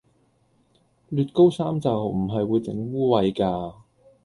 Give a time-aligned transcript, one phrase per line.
[1.11, 3.75] 捋高衫袖唔係會整污穢㗎